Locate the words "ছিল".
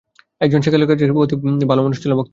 2.03-2.11